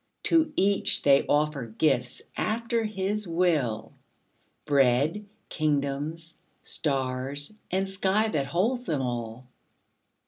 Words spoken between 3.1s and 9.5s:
will, Bread, kingdoms, stars, and sky that holds them all.